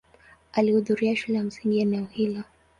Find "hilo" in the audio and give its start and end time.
2.05-2.43